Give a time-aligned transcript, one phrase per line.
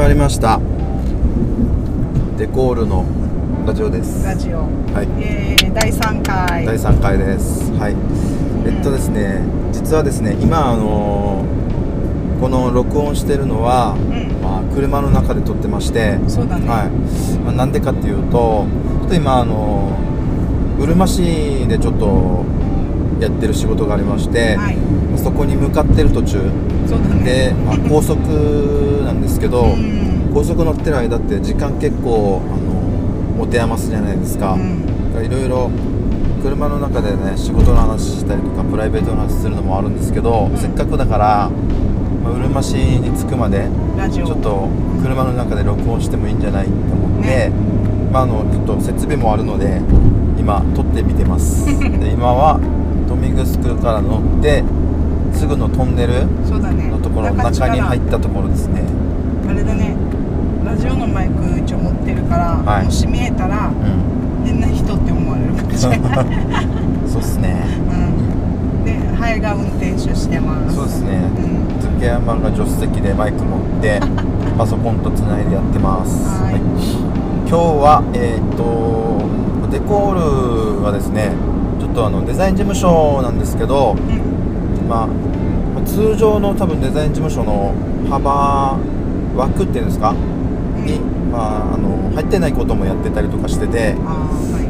[0.00, 0.58] まりました。
[2.38, 3.04] デコールの
[3.66, 4.24] ラジオです。
[4.24, 4.60] ラジオ、
[4.94, 5.08] はい。
[5.22, 6.64] えー、第3回。
[6.64, 7.70] 第3回です。
[7.72, 7.96] はい。
[8.64, 9.42] えっとですね
[9.72, 11.44] 実はですね今あの
[12.40, 14.42] この録音してるのは、うん。
[14.42, 16.66] まあ、車の中で撮ってましてそうだね。
[16.66, 16.88] はい。
[17.44, 18.64] まあ、なんでかっていうと
[19.00, 19.98] ちょっと今あの
[20.80, 21.20] うるま市
[21.68, 22.46] でちょっと
[23.20, 24.78] やってる仕事がありまして、はい。
[25.18, 26.38] そこに向かってる途中
[27.24, 28.18] で、まあ、高速
[29.04, 30.30] なんですけど、うん。
[30.32, 32.72] 高速乗ってる間って時間結構あの
[33.38, 34.84] 持て余すじゃないですか、うん。
[35.24, 35.70] いろいろ
[36.42, 40.56] 車の中でね仕事の話したりとかプライベートの話するのもあるんですけど、ん。
[40.56, 41.50] せっかくだから、
[42.22, 43.68] まあ、うるま市に着くまで
[44.12, 44.68] ちょっと
[45.02, 47.52] 車の中で録音してもいいんじゃないと思って、ね。
[48.12, 49.80] まあ、あのちょっと設備もあるので
[50.38, 51.66] 今撮ってみてます。
[51.78, 52.60] で今は
[53.08, 54.64] 豊見城から乗って
[55.32, 56.12] すぐのトンネル
[56.46, 56.79] そうだね。
[56.79, 58.48] のところの中に入ったところ。
[58.48, 58.82] ですね
[59.48, 59.96] あれだね。
[60.64, 62.84] ラジオのマイク一応持ってるから、はい。
[62.84, 64.10] もし見えたらうん。
[64.44, 66.26] 変な人って思われるかもしれない、
[67.06, 67.56] そうっすね。
[67.90, 70.76] うん、でハイが運転手してます。
[70.76, 71.10] そうですね。
[71.36, 71.94] うん。
[72.00, 74.00] 竹山が助手席でマイク持って
[74.56, 76.60] パソコンとつないでやってます、はい。
[77.46, 79.20] 今日はえっ、と
[79.70, 81.32] デコールはですね
[81.78, 84.88] ちょっとあのデザイン事務所なんですけど、うん。
[84.88, 85.08] まあ、まあ
[85.84, 87.72] 通常の多分デザイン事務所の
[88.08, 88.78] 幅
[89.36, 90.12] 枠っていうんですか？
[90.84, 90.98] に、
[91.32, 93.94] まあ、あの入ってないこともやってたりとかしてて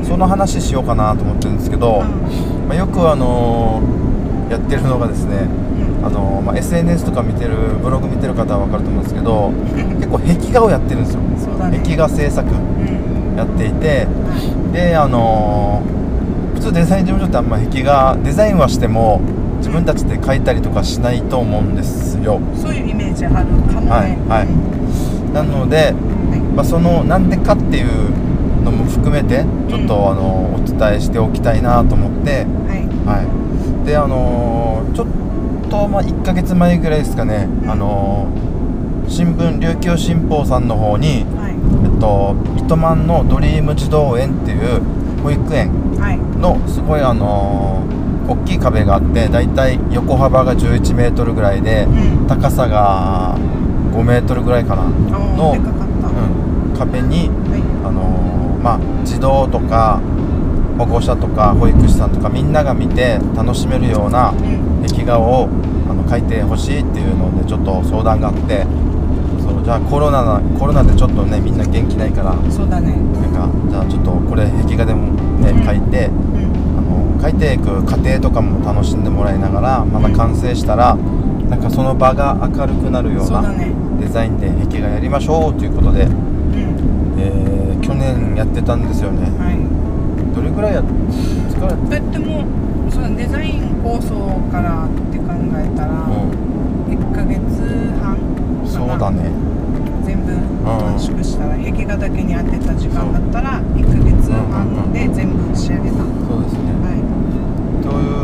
[0.03, 2.69] その話しようかなと思ってるんですけど、うん。
[2.69, 3.81] まあ、よくあの
[4.51, 5.47] やってるのがですね
[6.01, 6.07] うん。
[6.07, 9.53] あの、まあ、SNS とか見てるブログ見てる方は分かると思うんですけど
[10.01, 11.21] 結構壁画をやってるんですよ。
[11.21, 11.79] ね。
[11.85, 13.37] 壁画制作うん。
[13.37, 15.81] やっていてはであの
[16.55, 19.21] 普通デザイン事務所ってあんま壁画デザインはしても
[19.61, 22.41] 自分たちで描いたりとかしないと思うんですよ。
[22.55, 23.91] いそういうイメージあるかもね。
[23.91, 24.47] はいはい。
[24.47, 24.81] うん
[25.33, 25.95] なので、
[26.57, 28.11] まあ、そのなんでかっていう
[28.65, 32.31] のも含めてちょっとあのお伝えしておきたいなと思って。
[32.31, 32.47] はい。
[33.07, 33.23] は
[33.85, 33.87] い。
[33.87, 35.07] であのちょっ
[35.71, 37.49] とまあ1ヶ月前ぐらいですかね。
[37.63, 37.71] うん。
[37.71, 38.27] あの
[39.09, 41.55] 新聞琉球新報さんの方にはい。
[41.85, 44.83] えっと糸満のドリーム児童園っていう
[45.23, 46.19] 保育園はい。
[46.41, 47.85] のすごいあの
[48.31, 52.27] 大きい壁があってだいたい横幅が11メートルぐらいでうん。
[52.29, 53.37] 高さが
[53.93, 57.87] 5メートルぐらいかなのうん、壁に、はい。
[57.87, 60.01] あのーまあ、児童とか
[60.79, 64.87] 保護者とか保育士さんとかみんなが見て楽しめるようなうん。
[64.89, 65.49] 壁画を
[65.89, 68.65] あの描いてほしいっていうのでちょっと相談があって
[69.43, 72.95] そうじゃあコロナなコロナでちょっとねみんな元気ないからそうだね。
[72.95, 75.09] なんかじゃあちょっとこれ壁画でも
[75.43, 75.59] ねうん。
[75.67, 76.09] 描いて
[77.21, 83.43] 描いていく過程とかも楽しんでもらいながらまだ完成したらなんかその場が明るくなるような
[84.01, 86.05] デザインで壁画やりましょうということで。
[86.05, 86.11] うん。
[87.19, 89.27] えー去年やってたんですよね。
[89.39, 89.59] はい。
[90.35, 92.45] どれぐらいや疲れても
[92.89, 94.15] うそのデザイン構想
[94.53, 96.31] からって考えたらう
[96.87, 97.41] 1ヶ月
[97.99, 98.17] 半
[98.65, 99.33] そうだね。
[100.05, 100.33] 全部
[100.65, 105.97] 短縮したら壁画だけに当てた時間だったら1ヶ月半で全部仕上げた。
[105.99, 106.70] はそうですね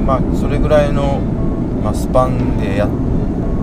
[0.05, 1.21] まあそれぐらいの、
[1.83, 2.91] まあ、スパンでやっ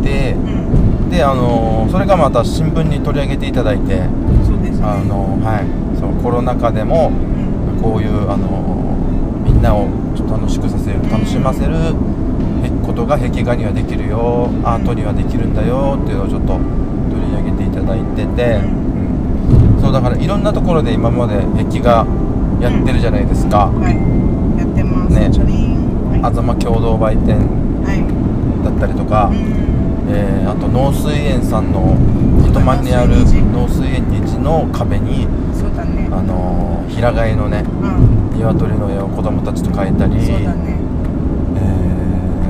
[0.03, 1.09] てうん。
[1.09, 4.03] であのそれがまた新聞に取り上げていただいて
[4.45, 4.85] そうですね。
[4.85, 5.65] あのはい。
[5.99, 7.81] そのコロナ禍でもうん。
[7.81, 8.95] こういうあの
[9.43, 16.59] みんなをちょっと楽しくさせる楽しませるへことが壁画にはできるよアートにはできるんだよっていうのをちょっと
[17.11, 19.81] 取り上げていただいてて、うん。
[19.81, 22.07] そうだからいろんなところで今まで壁画
[22.61, 23.95] やってるじゃないですか、はい。
[24.57, 25.13] やってます。
[25.13, 25.29] ね
[26.31, 27.37] チャリンはい東共同売店
[27.83, 28.63] はい。
[28.63, 29.35] だったりとか、うん
[30.09, 31.95] えーあと農水園さんの
[32.47, 33.15] 糸満にある
[33.53, 35.25] 農水園日の壁に
[36.11, 38.37] あのー平飼いのねうん。
[38.37, 40.27] 鶏の絵を子供たちと描いたりね。
[41.55, 41.59] え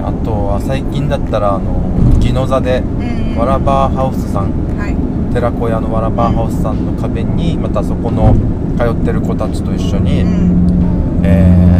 [0.02, 1.82] ーあとは最近だったらあの
[2.20, 5.34] 宜野座でうんわらばハウスさんはい。
[5.34, 8.36] 寺子屋のわらばハウスさんの壁にまたそこの
[8.78, 11.22] 通ってる子たちと一緒に、うん。
[11.24, 11.73] えー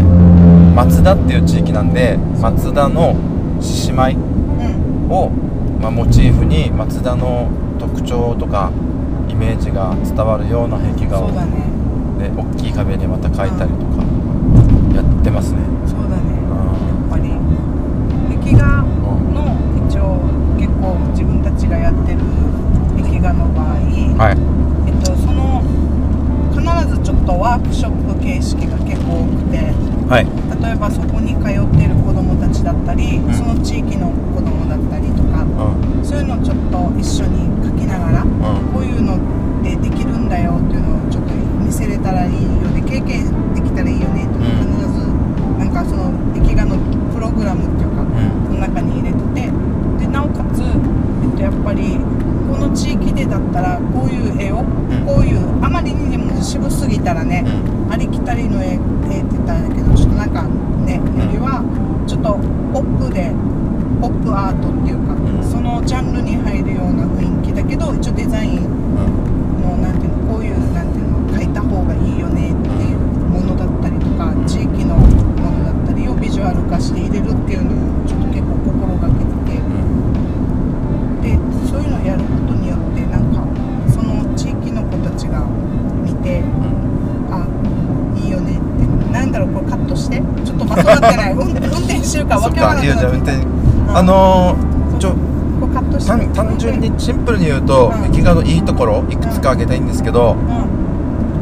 [0.76, 3.16] 松田っていう地域なんで松田の
[3.62, 5.12] 獅子舞うん。
[5.12, 5.30] を、
[5.82, 7.50] まあ、モチーフに松田の
[7.80, 8.72] 特徴とか
[9.30, 11.64] イメージが伝わるような壁画をね。
[12.20, 14.04] で大きい壁にまた描いたりとか
[14.96, 15.60] やってますね。
[15.88, 16.24] そうだね。
[16.40, 16.58] うん。
[16.88, 17.34] やっぱり
[18.44, 18.84] 壁画
[19.34, 20.20] の一応
[20.60, 22.20] 結構自分たちがやってる
[23.02, 23.66] 壁画の場合、
[24.18, 24.38] はい
[24.88, 25.62] えっと、その
[26.52, 26.62] 必
[26.96, 29.58] ずちょっとワークショップ形式が結構多くて
[30.10, 30.28] はい
[30.62, 39.18] 例えばそこに通ってる子どもたちだったり、んその地域の子どもだったりとかうんそういうのをちょっと一緒に書きながら、んこういうの
[58.02, 60.44] 2人の絵絵って言ったらあれだけどちょっとなんか
[60.86, 61.62] ねよりは
[62.08, 62.34] ちょっと
[62.74, 63.30] ポップで
[64.02, 65.44] ポップアートっていうか、ん。
[65.44, 68.68] そのジャンルに入るような雰囲気だけど一応デザイン
[69.62, 73.00] のなんていうのこういうなんていうの描いた方がいいよねっていう
[73.32, 75.08] ものだったりとか地域のも
[75.52, 79.64] のだったりをビジュアル化して入れるっていうのをちょっと結構心がけてて。
[81.24, 81.40] で
[81.72, 83.48] そういうのをやることによってなんか
[83.90, 85.48] その地域の子たちが
[86.04, 86.44] 見て
[87.32, 87.48] あ
[88.20, 90.18] いいよねってなんだろうこれカットして？
[90.44, 91.34] ちょっとまとまってない。
[91.38, 93.98] 運運転してるからそっわけわかかいやらなくなっゃあ運転うん。
[93.98, 95.10] あのーちょ
[95.62, 96.10] これカットして。
[96.10, 98.12] 単単純にシンプルに言うとうん。
[98.12, 100.36] 壁画のいいところいくつか挙げたいんですけど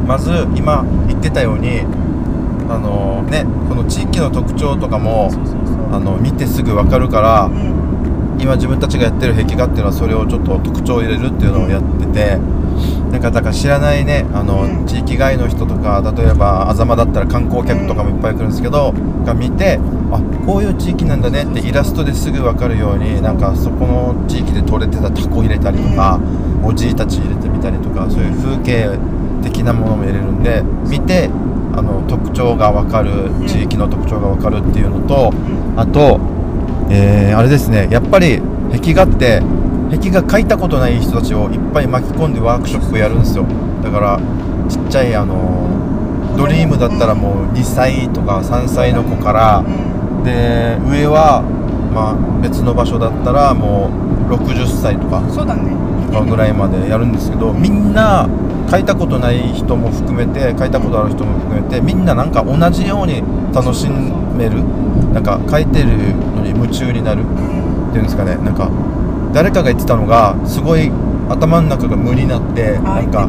[0.03, 0.07] うん。
[0.07, 1.81] まず今言ってたように
[2.69, 5.29] あのねこの地域の特徴とかも
[5.93, 7.81] あの見てすぐ分かるからうん。
[8.39, 12.39] 今自分たちがやってる壁画っていうのはそれをちょっと特徴を入れるっていうのをやってて
[13.11, 14.85] なんかだから知らないねあの、うん。
[14.85, 18.93] 地域外の人とか例えばあざまだったら観光客とかもいっぱい来るんですけど、
[19.25, 19.79] が見て
[20.11, 26.19] あこういう地域なんだねってイラストですぐ分かるようになんかそこの地域で採れてたタコ入れたりとか、
[26.63, 28.97] おじいたち入れてみたりとかそういう風景
[29.43, 31.29] 的なものも入れるんで見て
[31.73, 35.31] あの特徴が分かる地域の特徴が分かるっていうのと、
[35.77, 36.19] あと、
[36.89, 38.41] えーあれですねやっぱり
[38.73, 39.41] 壁画って
[39.91, 43.45] 壁画描いたことない人たちをいっぱい巻き込んでワークショップやるんですよ。
[43.83, 44.19] だから
[44.69, 50.23] ちっちゃいあのドリームだったらもう2歳とか3歳の子からうん。
[50.23, 51.41] で上は、
[51.93, 53.89] まあ、別の場所だったらも
[54.29, 55.75] う60歳とかそうだね。
[56.29, 58.27] ぐらいまでやるんですけど みんな
[58.69, 63.23] 書いたことない人も含めて書いたことある人も含めてみんななんか同じように
[63.53, 63.87] 楽し
[64.37, 64.61] める
[65.13, 65.87] なんか書いてる
[66.35, 68.37] のに夢中になるうんっていうんですかね。
[68.43, 68.69] なんか
[69.33, 70.91] 誰かが言ってたのがすごい
[71.29, 73.27] 頭の中が無になってあなんか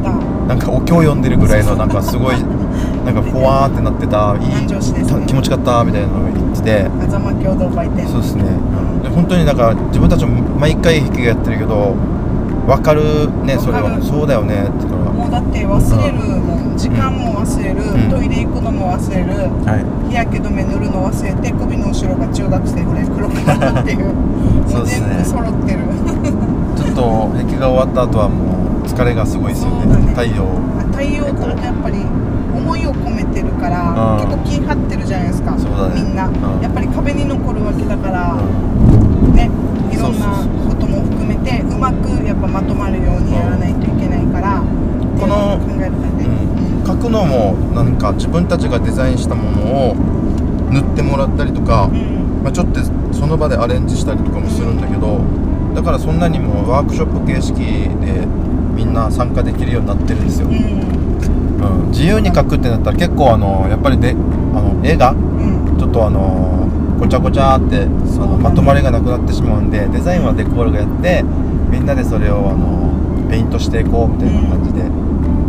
[0.49, 2.37] なんかお経読んでるぐらいのなんかすごい
[3.07, 4.67] なんかふわーってなってたいい
[5.27, 6.91] 気持ちよかったみたいなのを言ってて。
[8.07, 8.45] そうですね。
[9.03, 11.95] で本当になんか自分たちも毎回壁画やってるけど
[12.67, 13.03] 分かる
[13.45, 13.99] ねそれは。
[14.03, 14.87] そうだよねって
[15.33, 18.11] だって忘れるもん時間も忘れる、うん。
[18.11, 19.49] トイレ行くのも忘れる。
[19.65, 20.11] はい。
[20.11, 24.13] 日焼け止め塗るの忘れて首の後ろが中学生ぐらい黒くなるっていう。
[24.69, 25.09] そうですね。
[25.09, 25.81] もう全部揃ってる。
[26.77, 28.45] ちょっと壁画終わった後はも
[28.85, 29.83] う疲れがすごいですよね。
[29.85, 30.45] そうだね太陽。
[30.93, 31.97] 太陽とあとやっぱり
[32.53, 34.29] 思いを込めてるからうん。
[34.29, 36.03] 結構気張ってるじゃないですかそうだね。
[36.03, 36.61] みんな、うん。
[36.61, 39.33] やっぱり壁に残るわけだから、うん。
[39.33, 39.49] ね
[39.91, 40.29] いろんな
[40.69, 44.02] ことも含めてうまくやっぱまとまるようにやらないといけ
[45.23, 49.95] このうん、書くのもなんか自分たちがデザインしたものを
[50.73, 52.43] 塗ってもらったりとか、うん。
[52.43, 52.81] まあ、ちょっと
[53.15, 55.21] その場でアレンジしたりとかもするんだけど
[55.77, 58.27] だからそんなにもワークショップ形式で
[58.75, 60.55] みんな参加できるようになってるんですよ、うん。
[60.55, 64.15] うん、自由に書くってなったら結構あのやっぱりであ
[64.61, 65.77] の絵がうん。
[65.79, 71.23] ちょっとあのごちゃごちゃってそのまとまりがなくなってしまうんでデザインはデコールがやって
[71.71, 72.93] みんなでそれをあの
[73.31, 74.83] ペイントしていこうみたいな感じで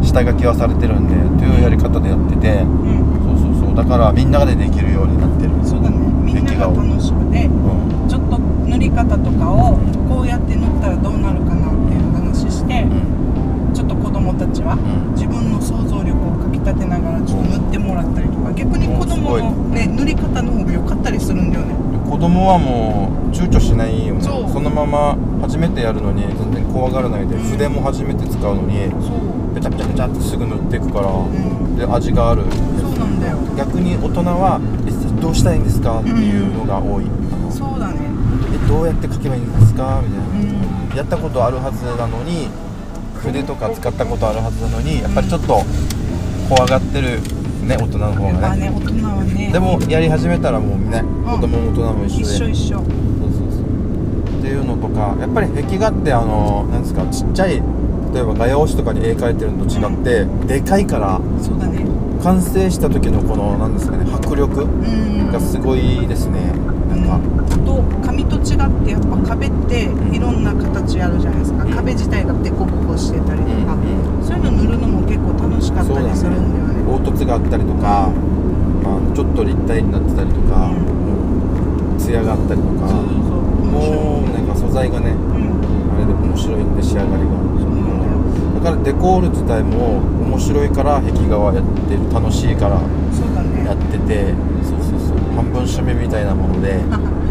[0.04, 3.38] 下書きはされてるんでというやり方でやっててうん。
[3.38, 3.76] そうそうそう。
[3.76, 5.52] だからみんなでできるようになってる。
[5.64, 5.98] そうだね。
[6.24, 8.10] みんなが楽しくてうん。
[8.10, 9.78] ちょっと塗り方とかを
[10.10, 13.74] こうやって塗ったらどうなるかなっていう話してうん。
[13.74, 15.14] ちょっと子供たちはうん。
[15.14, 16.33] 自分の想像力を
[16.64, 21.76] かきたてながらちょっと塗ってもらったりとか逆に子供の、ね、塗り方の方が良かったりするんだよね。
[22.10, 24.62] 子供はもう躊躇しないよねそう。
[24.62, 27.42] のまま初めてやるのに全然怖がらないでうん。
[27.42, 28.90] 筆も初めて使うのに
[29.56, 31.76] ペチャペチャペチャってすぐ塗っていくからうん。
[31.76, 32.44] で味がある。
[32.80, 33.38] そうなんだよ。
[33.58, 38.00] 逆に大人はえどうしたらいいんですかっていうのが多い、あのそうだね。
[38.54, 40.02] えどうやって描けばいいんですか？
[40.04, 40.98] みたいな、うん。
[40.98, 42.48] やったことあるはずなのに
[43.18, 45.64] 筆とか使ったことあるはずなのにやっぱりちょっと
[46.54, 47.20] 怖がってる
[47.66, 48.70] ね大人の方がね。
[48.70, 49.52] ね大人はね。
[49.52, 52.78] でもやり始めたらもうね子供も大人も一緒で、一緒一緒。
[52.78, 54.40] そうそうそう。
[54.40, 57.62] っていうのとかやっぱり壁画ってあのなんですかちっちゃい
[58.14, 61.88] 例えば画用紙とかに絵描いてるのと違って、でかいからそうだね。
[62.22, 65.32] 完成した時のこのなんですかね迫力うん。
[65.32, 66.54] がすごいですね。
[66.88, 67.20] なんか、
[67.74, 71.74] と紙と違ってやっぱ壁っていろんな形あるじゃないですか、うん。
[71.74, 76.84] 壁自体がデコボコしてたりとか、うんそういうの塗るのも結構楽しかったりするんだよね。
[76.86, 78.10] 凹凸があったりとか、
[78.84, 82.88] まあ、ちょっと立体になってたりとか、う艶があったりとか。
[82.88, 83.10] そうそう。
[83.10, 85.96] そうもうなんか素材がねうん。
[85.96, 87.44] あれで面白いんで仕上がりが。
[88.64, 92.80] だからデコール自体も面白いから壁画はやってる楽しいから
[93.66, 95.18] やっててそうそうそう。
[95.36, 96.78] 半分趣味みたいなものでや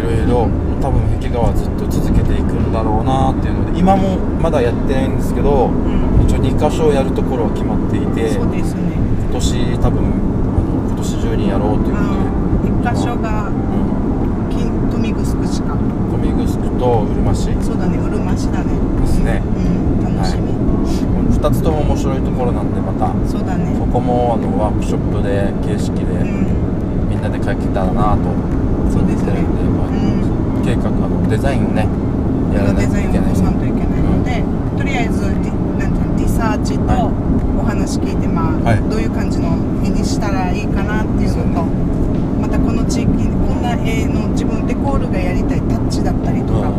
[0.00, 0.48] いろいろ
[0.80, 6.24] 多分壁画はずっと続けていくんだろうなっていうので今もまだやってないんですけどうん。
[6.24, 8.96] 一応2箇所やるところは決まっていてそうですね。
[9.28, 10.00] 今年多分
[10.88, 11.96] 今年中にやろうという。
[11.96, 12.16] こと
[12.80, 15.76] であ一箇所がうん金豊見城市か。
[15.76, 17.46] 豊見城とうるま市。
[17.52, 18.72] でそうだねうるま市だね。
[19.06, 19.42] すね。
[19.44, 20.52] うん楽しみ、
[21.34, 23.12] 2つとも面白いところなんでまた。
[23.28, 23.74] そうだね。
[23.76, 27.08] そこもあのワークショップで形式でうん。
[27.08, 28.30] みんなで描けたらなと
[29.30, 29.56] ってるん。
[29.56, 30.64] で、まあうん。
[30.64, 31.86] 計画あのデザインをね
[32.54, 33.54] やらないといけない起こさん。
[33.54, 34.42] といけないので、
[34.76, 35.92] とりあえずディなん。
[35.92, 37.10] ていうのリサーチと
[37.58, 41.64] お話聞いて、まあはいどういう感じの絵にしたらいいかなっていうのと、
[42.40, 43.62] またこの地域こん。
[43.62, 46.72] な絵の自分デコールがやりたいタッチだったりとか、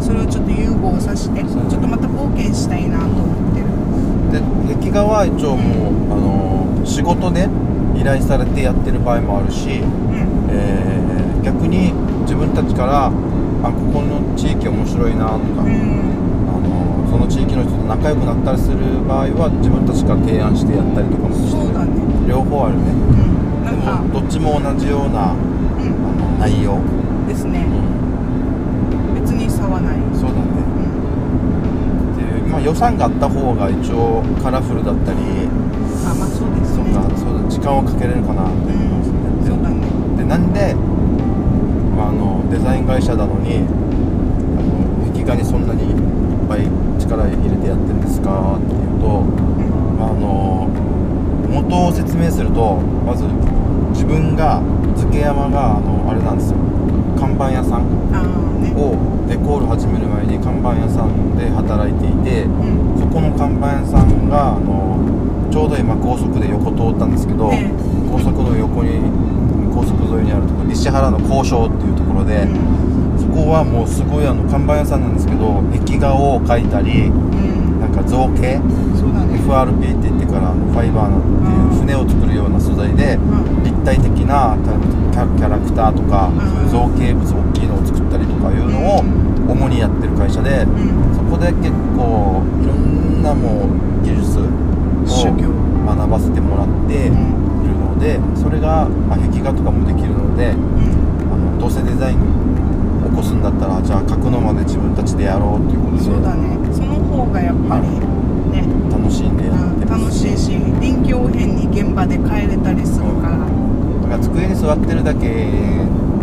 [0.00, 3.66] それをちょっと融合させてちょっとまた冒険したいなと思ってる
[4.68, 7.48] で壁画は一応もう、あの仕事で
[7.96, 9.88] 依頼されてやってる場合もあるし、うん。
[10.50, 11.07] えー
[11.48, 11.92] 逆に
[12.28, 13.10] 自分たちからあ
[13.72, 16.12] ここの地域面白いなとか、うん。
[16.44, 21.72] あのその地域の人と仲良くなったりする場合は自分たちから提案してやったりとかもしてね。
[22.28, 22.92] 両方あるね。
[22.92, 23.64] うん。
[23.64, 25.88] なでもどっちも同じようなあうん。
[26.20, 26.76] の内容、
[27.26, 27.64] ですね。
[27.64, 29.24] うん。
[29.24, 29.96] 別に差はない。
[30.12, 30.52] そうだね。
[30.52, 32.12] うん。
[32.12, 35.48] っていう、まあ、予算があった方が一応カラフルだったり
[36.04, 36.92] あまあそうですね。
[36.92, 39.48] そうかそうだ時間をかけれるかなって思いますね、うん。
[39.48, 39.80] そうだね。
[40.20, 40.97] でなんで、ま
[42.04, 43.60] あ、あのデザイン会社なのにあ
[44.62, 46.66] の壁画にそんなにいっぱい
[47.00, 49.24] 力入れてやってるんですかっていうと、
[50.00, 50.68] あ、あの
[51.48, 53.24] 元を説明するとまず
[53.92, 54.62] 自分が
[54.96, 56.58] 漬山があのあれなんですよ。
[57.18, 57.82] 看板屋さん
[58.76, 62.98] をデコール始める前に看板屋さんで働いていてうん。
[62.98, 67.70] そこの看板屋さんがあのちょうど今高速で横通ったんですけど、ええ。
[68.10, 69.00] 高速の横に
[69.78, 72.48] 高速沿いにあるところ西原の交渉っていうところで、
[73.16, 77.78] そこはもうすごいあの看板屋さんなんですけど壁画を描いたりうん。
[77.78, 83.62] なんか造形 FRP って言ってからファイバーナっていう船を作るような素材でうん。
[83.62, 84.58] 立体的な
[85.14, 86.70] キャラクターとかうん。
[86.70, 89.06] そういう造形物大きいのを作ったりとかいうのを
[89.46, 91.14] 主にやってる会社でうん。
[91.14, 94.42] そこで結構いろんなもう技術を
[95.86, 97.14] 学ばせてもらっている
[97.78, 101.32] のでそれがまあ壁画とかもできるのでうん。
[101.32, 102.20] あのどうせデザイン
[103.08, 106.02] 起こすんだったらじゃあ描くのまで自分たちでやろうっていうことで。
[106.04, 106.58] そうだね。
[106.72, 107.88] その方がやっぱり
[108.52, 108.68] ね。
[108.92, 113.38] 楽しんでやってうんます楽しいし臨機応変に現場で帰れたりするから。
[113.38, 115.28] だから机に座ってるだけ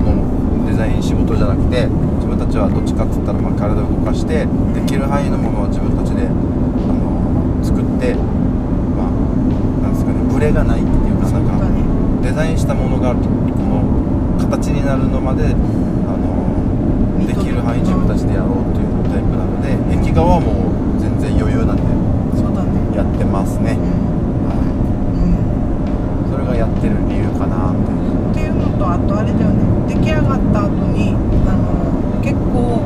[0.05, 1.87] のデザイン仕事じゃなくて
[2.21, 8.13] 自分たちはどっちかって言ったらまあ体を動かしてできる範囲のものは自分たちであの作って
[8.97, 9.11] まあ
[9.81, 11.14] なんですかねブレがないっていう
[12.25, 13.85] デザインしたものがこの
[14.41, 21.85] 形になるのまであのできる範囲自分たちでやろうっていうタイプなので壁画はもう全然余裕なんで
[22.97, 23.93] やってますね、うん。
[24.41, 25.37] はうん
[26.25, 27.93] い、それがやってる理由かなって。
[27.93, 29.61] っていうのとあとあれだよね。
[29.85, 31.13] 出来上がった後に
[31.45, 32.81] あの結構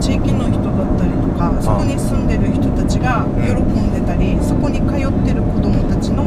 [0.00, 6.24] 地域の人だったりとかそこに住んでる人たちが喜んでたりそこに通ってる子供たちの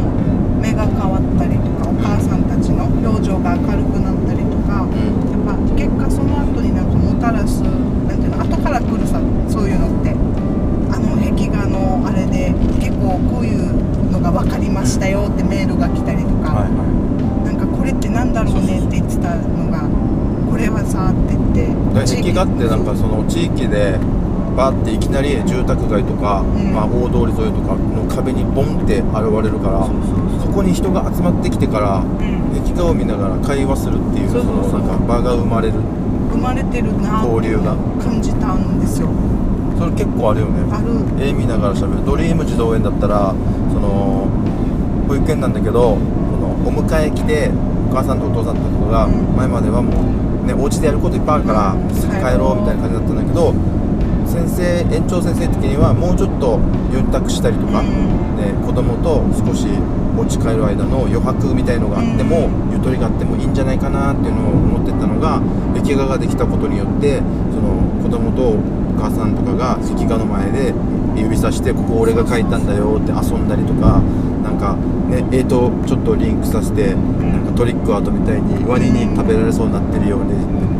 [0.59, 5.31] 目が変わったりとかお母さんたちの表情が明るくなったりとかうん。
[5.31, 10.11] やっぱ結果その後になんかもたらすなんていうの後から来るさそういうのって
[10.91, 16.67] あの壁画のあれで結構こういうのが分かりましたよってメールが来たりとか。
[16.67, 17.01] は
[17.45, 19.81] なんかこれってなんだろうねって言ってたのが
[20.61, 21.65] これはさって言って。
[21.97, 23.97] だから壁画ってなんかその地域で
[24.53, 26.69] バーっていきなり住宅街とか、ん。
[26.69, 29.89] まあ、大通り沿いとかの壁にボンって現れるから
[30.37, 32.61] そこに人が集まってきてからうん。
[32.61, 34.81] 壁画を見ながら会話するっていうそうそうそう。
[34.85, 35.81] のなんか場が生まれる
[36.29, 37.73] 生まれてるな交流が。
[37.97, 39.09] 感じたんですよ。
[39.79, 40.61] それ結構あるよね。
[40.69, 41.25] ある。
[41.25, 42.05] 絵見ながら喋る。
[42.05, 43.33] ドリーム児童園だったら
[43.73, 44.29] その
[45.07, 45.97] 保育園なんだけどこ
[46.37, 47.49] のお迎え来て
[47.89, 49.35] お母さんとお父さんとかがうん。
[49.35, 53.53] 前まではもうねお家でやることいっぱいあるからうんすぐ帰ろうみたいな感じだったんだけど
[54.27, 54.63] 先生
[54.95, 56.59] 園長先生的にはもうちょっと
[56.91, 58.37] ゆったくしたりとか、うん。
[58.39, 59.67] で子供と少し
[60.15, 65.41] お家帰る間の余白みたいのがあっても、ゆとりがあってもいいんじゃないかなっていうのを思ってたのが
[65.75, 67.19] 壁画ができたことによって
[67.51, 68.59] その子供とお
[68.97, 70.73] 母さんとかが壁画の前で
[71.15, 73.99] 指さしてここ俺が描いたんだよって遊んだりとか
[74.43, 74.75] なんか
[75.09, 77.01] ね絵とちょっとリンクさせてな
[77.37, 77.40] ん。
[77.40, 80.21] かトリックアートみたいにワニに食べられそうになってるよう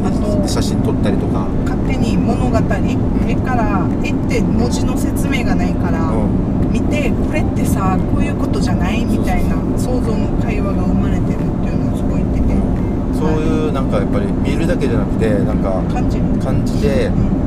[0.04, 1.46] あとで写真撮ったりとか。
[1.62, 6.74] 勝手に物語絵から絵って文字の説明がないから、うん。
[6.74, 12.42] 見てこれってさこういうことじゃないみたいな想像の会話が生まれてるっていうのをすごい言って。
[12.42, 12.56] て
[13.14, 16.24] そそういうなんかやっぱり見るだけじゃなくてなんか感じる。
[16.42, 17.41] 感じでうん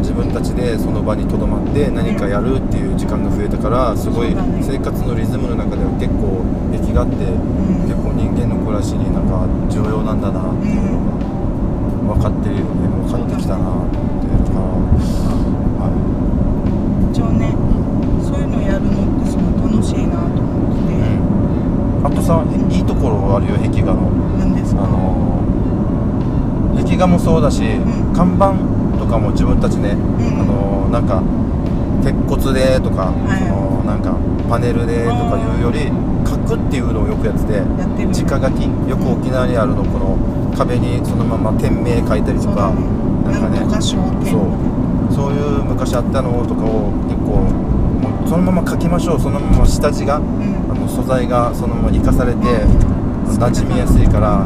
[0.00, 6.42] 自分たちでその場にとどまって何かやるっていう時間が増えたからすごい生活のリズムの中では結構
[6.72, 7.38] 壁画ってう
[7.86, 7.88] ん。
[7.88, 12.88] 結構人間の暮らしになんか重要なんだなっていうのが分かってるよね。
[12.88, 14.58] 分かってきたなっていうか
[15.78, 15.90] は
[17.12, 17.54] 一応ね。
[18.22, 24.08] そういうのやるのってすごい楽しいなと思ってうん、あとさいいところあるよ壁画の。
[24.08, 24.82] あなんですか？
[24.82, 25.28] の
[26.82, 28.12] 壁画もそうだし、ん。
[28.14, 28.54] 看板
[29.00, 30.40] とかも自分たちね、ん。
[30.40, 31.22] あのなんか
[32.04, 33.40] 鉄骨でとか、はい。
[33.40, 34.14] そのなんか
[34.48, 35.88] パネルでとかいうより
[36.28, 40.18] 書くっていうのをよくやってて直書きよく沖縄にあるのこの
[40.56, 44.44] 壁にそのまま店名書いたりとか、そうんかねなんとか商店そう。
[45.10, 49.20] そういう昔あったのとかを結構もうそのまま書きましょう。
[49.20, 50.70] そのまま下地がうん。
[50.70, 53.00] あの素材がそのまま生かされてうん。
[53.40, 54.44] 馴染みやすいから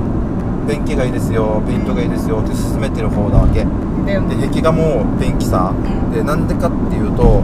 [0.68, 3.66] ペンキがいいですよペイントがいいですよって勧めてる方なわけ
[4.04, 4.18] で
[4.48, 6.10] 壁画もペンキさん。
[6.12, 7.42] でなんでかっていうと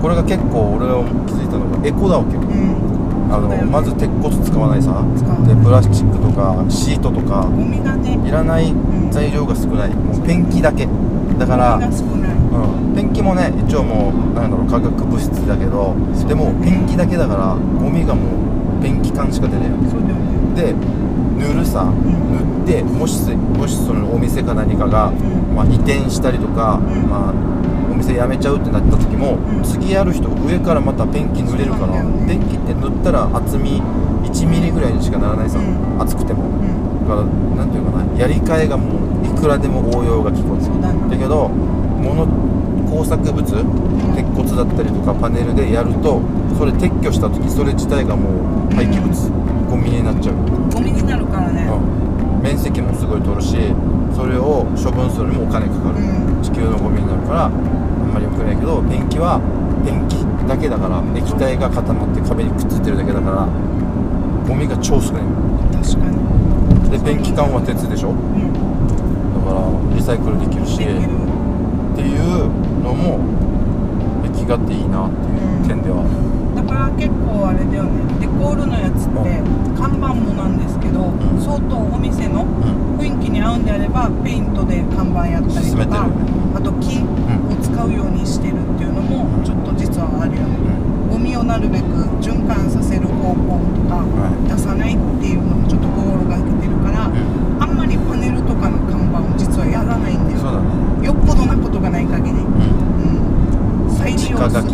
[0.00, 2.40] これが結構俺は気づいたのがエコだわけよ。
[2.40, 3.32] うん。
[3.32, 3.62] あのね。
[3.64, 5.04] まず鉄骨使わないさ。
[5.46, 7.48] でプラスチックとかシートとか
[8.26, 9.10] いらないん。
[9.10, 9.94] 材料が少ない。
[9.94, 10.88] もうペンキだけ。
[11.38, 15.96] だからうん、ペンキもね一応もうなんだろう化学物質だけど
[16.28, 18.22] でもペンキだけだからゴミがも
[18.78, 20.62] うペンキ感しか出ないわけ。
[20.62, 21.84] で塗るさ。
[21.84, 21.94] ん。
[22.32, 27.08] 塗ってもしもしそのお店か何かが、んまあ、移転したりとか、ん。
[27.08, 27.34] まあ、
[27.90, 29.62] お店辞めちゃうってなった時も、ん。
[29.62, 31.92] 次やる人上からまたペンキ塗れるから、
[32.26, 33.80] ペンキって塗ったら厚み
[34.24, 36.00] 1ミリぐらいにしかならないさ、うん。
[36.00, 36.44] 厚くても。
[36.44, 36.46] う
[36.80, 36.84] ん。
[37.04, 37.24] だから
[37.56, 42.26] なんていうかなやり替えがもういくらでも応用が利くそうだねだけど物
[42.88, 46.20] 工作物鉄骨だったりとかパネルでやると
[46.56, 49.12] それ撤去した時それ自体がもう廃棄物、
[49.68, 50.36] ゴミになっちゃう、
[50.72, 51.68] ゴミになるからね。
[51.68, 52.42] うん。
[52.42, 53.56] 面積もすごい取るし
[54.14, 56.42] それを処分するにもお金かかる、うん。
[56.42, 57.52] 地球のゴミになるからあん
[58.12, 59.40] まり良くないけどペンキは
[59.84, 63.48] ペンキだけだから液体が固まって壁にくっついてるだけだから
[64.46, 65.22] ゴミが超少ない。
[65.82, 66.16] 確かに。
[66.90, 68.10] でペンキ管は鉄でしょ？
[68.10, 68.52] うん。
[68.52, 70.86] だからリサイクルできるしっ
[71.96, 72.48] ていう
[72.84, 73.18] のも
[74.22, 76.12] 壁画っていいなっていう点では、だ
[76.64, 78.02] から結構あれだよね。
[78.20, 79.42] デコールのやつって
[79.76, 81.40] 看板もなんですけど、ん。
[81.40, 82.84] 相当お店のうん。
[82.98, 86.06] 雰囲気に合うんであればペイントで看板やったりとか、
[86.54, 90.56] あと木を使うようにしてるっていうのもちょっと実はあるよね、
[91.10, 91.84] ゴミをなるべく
[92.22, 94.48] 循環させる方法とか、はい。
[94.48, 97.60] 出さないっていうのもちょっと心がけてるから、うん。
[97.60, 101.04] あんまりパネルとかの看板を実はやらないんだよね。
[101.04, 102.48] よっぽどなことがない限り、うん。
[103.84, 104.70] うん、再利用するとか、そう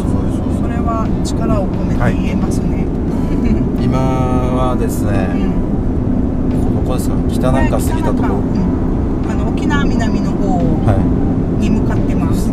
[0.00, 2.86] そうそうそれは力を込めて言えますね、
[3.82, 5.70] 今はですね、うん
[6.84, 7.14] ここですか？
[7.28, 8.34] 北なんか過ぎたところ。
[8.36, 9.30] うん。
[9.30, 10.96] あの沖縄南の方は
[11.60, 12.48] に向かってます。
[12.48, 12.52] い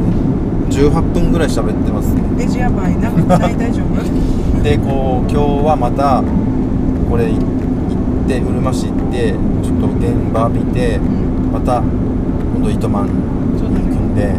[0.70, 2.22] 18分ぐらい喋ってますね。
[2.38, 3.98] レジやばい長くない大丈夫？
[4.62, 6.22] でこう今日はまた
[7.10, 7.40] これ行っ
[8.28, 11.52] てうるま市行ってちょっと現場見てうん。
[11.54, 13.12] また今度糸満に
[13.64, 14.36] 行くんで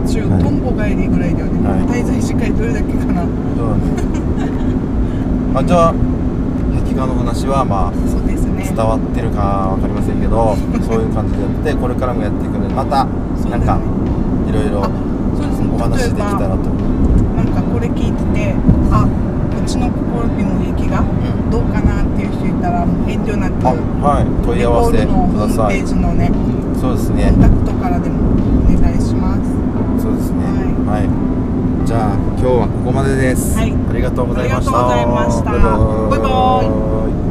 [0.00, 1.80] なんちゅう、はいトンボ帰りぐらいだよね、はい。
[2.00, 3.22] 滞在時間どれだけかな。
[3.56, 3.92] そうだね。
[5.54, 5.94] あじゃあ
[6.86, 8.64] 壁画の話はまあそうですね。
[8.64, 13.06] 伝わってるか分かりませんけど そういう感じでやってこれからもやっていくのでまた
[13.50, 13.78] なんか
[14.48, 16.70] いろいろお話できたらと。
[17.36, 18.54] なんかこれ聞いてて
[18.90, 21.50] あうちの心にも壁画うん。
[21.50, 23.74] どうかなっていう人いたら遠慮なくあ
[24.06, 24.26] はい。
[24.46, 26.30] 問い合わせレコールのホームペくださいージのね
[26.80, 27.32] そうですね。
[27.34, 28.16] コンタクトからでも
[28.68, 28.72] お
[30.90, 31.06] はい。
[31.86, 34.72] じゃあ今日はここまでです、はい、ありがとうございました。
[34.72, 35.22] バイバ
[37.26, 37.29] イ。